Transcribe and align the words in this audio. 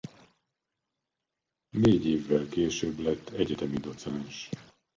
Négy 1.77 2.05
évvel 2.07 2.47
később 2.49 2.99
lett 2.99 3.29
egyetemi 3.29 3.77
docens. 3.77 4.49